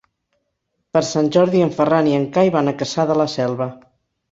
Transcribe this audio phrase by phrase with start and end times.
[0.97, 3.71] Per Sant Jordi en Ferran i en Cai van a Cassà de la Selva.